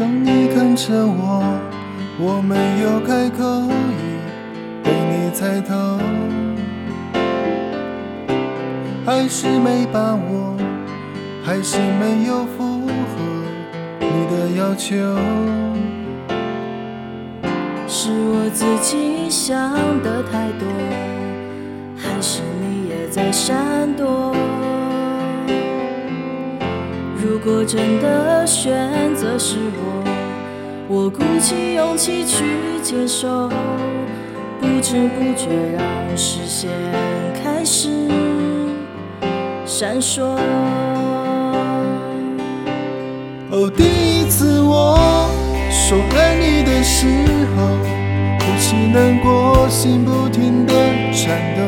[0.00, 1.60] 当你看着我，
[2.18, 4.16] 我没有开口已，
[4.82, 5.74] 被你猜透，
[9.04, 10.56] 还是没把握，
[11.44, 12.90] 还是没有符合
[14.00, 14.96] 你的要求。
[17.86, 19.70] 是我自己想
[20.02, 20.66] 的太多，
[21.98, 24.34] 还是你也在闪躲？
[27.22, 30.04] 如果真的选择是我，
[30.88, 32.44] 我鼓起勇气去
[32.82, 33.50] 接受，
[34.58, 36.70] 不知不觉让视线
[37.42, 37.90] 开始
[39.66, 40.22] 闪烁。
[43.50, 45.28] 哦，第一次我
[45.70, 47.06] 说爱你的时
[47.54, 47.66] 候，
[48.40, 50.72] 呼吸难过，心不停的
[51.12, 51.60] 颤抖。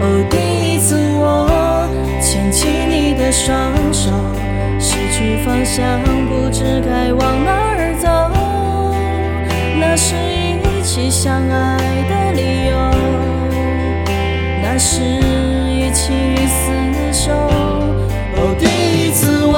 [0.00, 0.36] 哦，第
[0.74, 1.88] 一次我
[2.20, 3.83] 牵起你的双手，
[5.76, 8.06] 想，不知该往哪儿走。
[9.80, 11.76] 那是一起相爱
[12.08, 12.78] 的理由，
[14.62, 16.12] 那是一起
[16.46, 17.32] 厮守。
[18.36, 19.52] 哦，第一次吻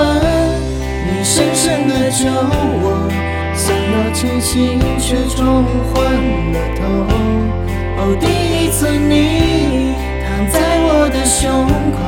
[1.05, 2.25] 你深深的酒
[2.81, 3.13] 窝，
[3.53, 6.01] 想要清醒却冲昏
[6.55, 6.81] 了头。
[7.99, 8.25] 哦，第
[8.65, 9.93] 一次你
[10.25, 12.01] 躺在我的胸口，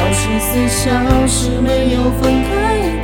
[0.00, 0.88] 二十四小
[1.26, 2.96] 时没有分开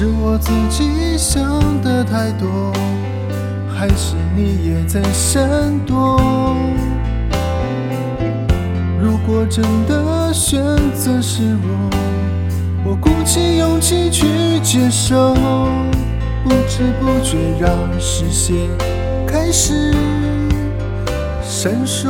[0.00, 1.42] 是我自己想
[1.82, 2.72] 的太多，
[3.68, 6.20] 还是你也在闪躲？
[9.02, 10.60] 如果真的选
[10.94, 11.90] 择是我，
[12.84, 15.34] 我鼓起勇气去接受，
[16.44, 18.56] 不知不觉让视线
[19.26, 19.92] 开始
[21.42, 22.08] 闪烁。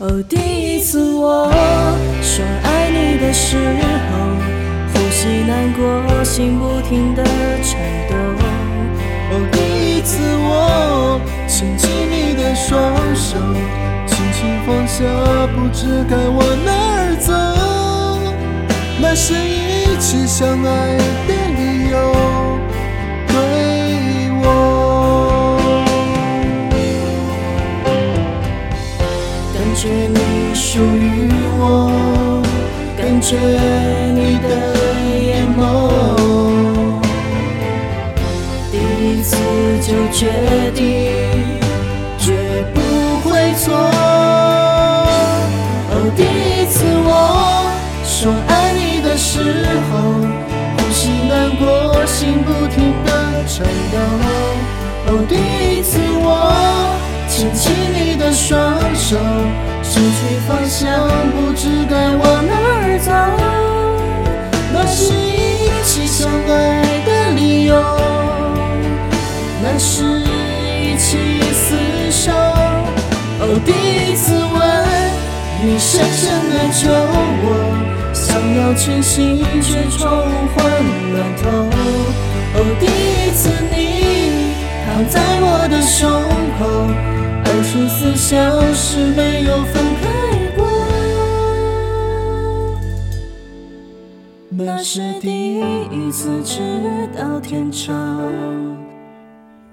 [0.00, 1.50] 哦，第一次我
[2.20, 3.87] 说爱你的时候，
[5.48, 7.24] 难过，心不停的
[7.62, 8.14] 颤抖。
[9.30, 9.56] 哦，第
[9.96, 12.76] 一次我牵起你的双
[13.16, 13.38] 手，
[14.06, 15.02] 轻轻放下，
[15.56, 17.32] 不知该往哪儿走。
[19.00, 21.96] 那是一起相爱的理由，
[23.26, 23.32] 对
[24.42, 24.46] 我。
[29.54, 31.62] 感觉你属于我，
[32.98, 33.38] 感觉
[39.18, 39.36] 一次
[39.82, 40.30] 就决
[40.76, 41.10] 定，
[42.16, 42.80] 绝不
[43.28, 43.74] 会错。
[45.90, 47.66] 哦，第一次我
[48.04, 49.98] 说爱你的时候，
[50.76, 53.10] 呼吸难过，心不停的
[53.48, 53.98] 颤抖。
[55.08, 56.24] 哦，第一次我
[57.28, 59.16] 牵起你的双手，
[59.82, 63.57] 失去方向，不知该往哪儿走。
[73.50, 74.44] 哦，第一次吻
[75.64, 76.92] 你深深的酒
[77.44, 77.46] 窝，
[78.12, 79.98] 想要清醒却冲
[80.54, 80.56] 昏
[81.14, 81.48] 了头。
[82.54, 84.52] 哦，第一次你
[84.84, 86.10] 躺在我的胸
[86.58, 86.60] 口，
[87.46, 88.28] 二十四小
[88.74, 88.84] 时
[89.16, 90.04] 没有分开
[90.54, 90.60] 过。
[94.50, 95.60] 那是第
[95.90, 96.60] 一次知
[97.16, 97.88] 道天长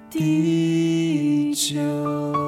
[0.10, 2.45] 地久。